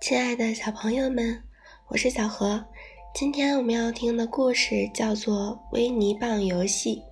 [0.00, 1.42] 亲爱的小朋友们，
[1.88, 2.64] 我是小何，
[3.14, 7.02] 今天我们要听的故事叫做威尼棒游戏。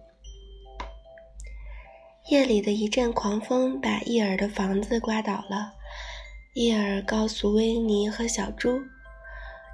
[2.29, 5.73] 夜里的一阵狂风把伊尔的房子刮倒了，
[6.55, 8.81] 伊尔告诉威尼和小猪，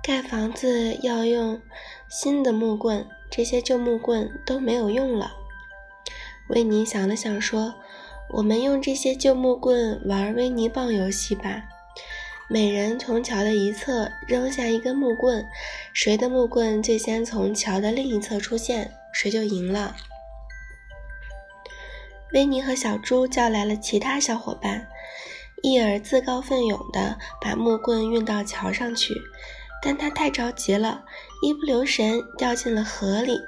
[0.02, 1.60] 盖房子要用
[2.08, 5.45] 新的木棍，这些旧木棍都没有用了。
[6.48, 7.74] 维尼想了想说
[8.30, 11.64] ：“我们用这些旧木棍玩威尼棒游戏吧。”
[12.48, 15.44] 每人从桥的一侧扔下一根木棍，
[15.92, 19.96] 谁的木棍最先从桥的另一侧出现，谁就赢了。
[22.32, 24.86] 维尼和小猪叫来了其他小伙伴，
[25.64, 29.12] 伊尔自告奋勇地把木棍运到桥上去，
[29.82, 31.02] 但他太着急了，
[31.42, 33.40] 一不留神掉进了河里。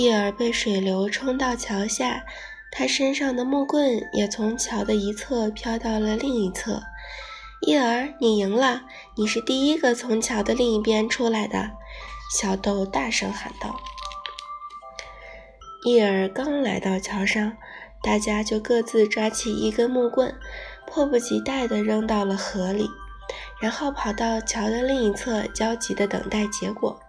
[0.00, 2.24] 伊尔被水流冲到桥下，
[2.70, 6.84] 他身上的木棍也从桥的一侧飘到了另一侧。
[7.62, 8.82] 伊尔，你赢了！
[9.16, 11.72] 你是第一个从桥的另一边出来的。
[12.32, 13.74] 小豆大声喊道。
[15.84, 17.56] 伊尔刚来到桥上，
[18.00, 20.32] 大家就各自抓起一根木棍，
[20.86, 22.88] 迫不及待地扔到了河里，
[23.60, 27.00] 然后跑到桥的另一侧，焦急地等待结果。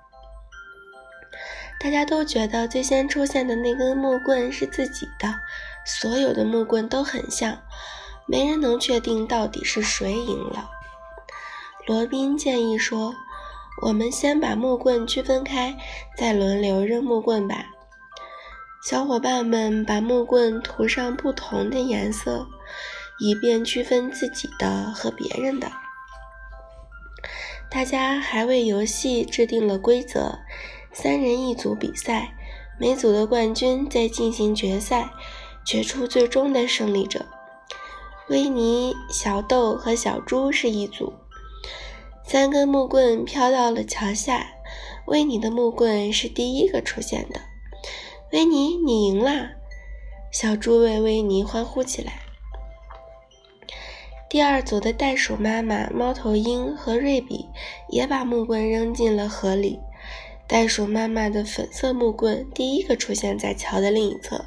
[1.79, 5.33] 大家都觉得最先出现的那根木棍是自己的，
[5.85, 7.57] 所有的木棍都很像。
[8.27, 10.69] 没人能确定到底是谁赢了。
[11.87, 13.15] 罗宾建议说
[13.81, 15.75] ：“我们先把木棍区分开，
[16.15, 17.65] 再轮流扔木棍吧。”
[18.85, 22.47] 小伙伴们把木棍涂上不同的颜色，
[23.19, 25.71] 以便区分自己的和别人的。
[27.71, 30.39] 大家还为游戏制定了规则：
[30.91, 32.33] 三人一组比赛，
[32.79, 35.11] 每组的冠军再进行决赛，
[35.65, 37.25] 决出最终的胜利者。
[38.29, 41.13] 维尼、小豆和小猪是一组，
[42.23, 44.47] 三根木棍飘到了桥下。
[45.05, 47.41] 维尼的木棍是第一个出现的。
[48.31, 49.51] 维尼，你赢啦！
[50.31, 52.21] 小猪为维尼欢呼起来。
[54.29, 57.47] 第二组的袋鼠妈妈、猫头鹰和瑞比
[57.89, 59.79] 也把木棍扔进了河里。
[60.49, 64.45] 袋鼠妈妈的粉色木棍第一个出现在桥的另一侧。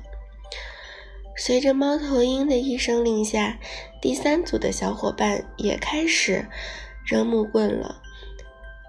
[1.37, 3.61] 随着猫头鹰的一声令下，
[4.01, 6.49] 第三组的小伙伴也开始
[7.07, 8.03] 扔木棍了。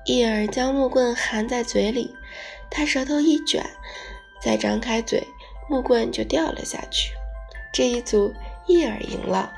[0.05, 2.15] 伊尔将木棍含在嘴里，
[2.71, 3.63] 他舌头一卷，
[4.41, 5.23] 再张开嘴，
[5.69, 7.11] 木棍就掉了下去。
[7.71, 8.33] 这一组，
[8.65, 9.53] 伊尔赢了。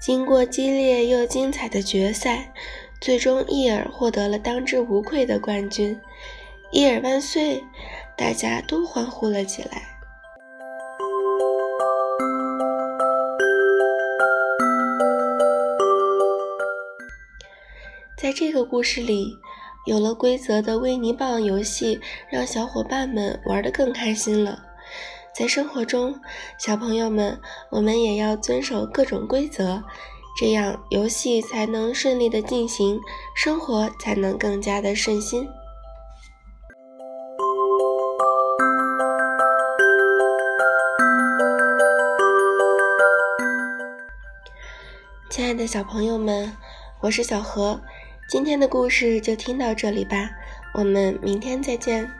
[0.00, 2.52] 经过激烈又精彩的决赛，
[3.02, 6.00] 最终伊尔获得了当之无愧的冠军。
[6.70, 7.64] 伊尔万岁！
[8.16, 9.82] 大家都欢呼了起来。
[18.16, 19.36] 在这个故事里，
[19.86, 24.62] 有了规则的威尼棒游戏，让小伙伴们玩得更开心了。
[25.34, 26.20] 在生活中，
[26.56, 27.40] 小朋友们，
[27.72, 29.82] 我们也要遵守各种规则，
[30.34, 33.00] 这样游戏才能顺利的进行，
[33.34, 35.46] 生活才能更加的顺心。
[45.30, 46.56] 亲爱的小朋友们，
[47.00, 47.80] 我是小何。
[48.28, 50.30] 今天的故事就听到这里吧，
[50.74, 52.10] 我们明天再见。